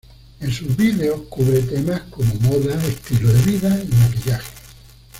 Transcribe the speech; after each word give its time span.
En 0.39 0.51
sus 0.51 0.75
vídeos 0.75 1.21
cubre 1.29 1.59
temas 1.61 2.01
como 2.09 2.33
moda, 2.39 2.73
estilo 2.87 3.31
de 3.31 3.41
vida 3.43 3.83
y 3.83 3.87
maquillaje. 3.93 4.49